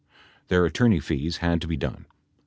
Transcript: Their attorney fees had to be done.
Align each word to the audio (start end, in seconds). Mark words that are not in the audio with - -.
Their 0.47 0.65
attorney 0.65 0.99
fees 0.99 1.37
had 1.37 1.61
to 1.61 1.67
be 1.67 1.77
done. 1.77 2.07